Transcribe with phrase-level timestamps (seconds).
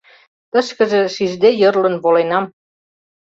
[0.51, 2.45] —Тышкыже шижде йӧрлын воленам.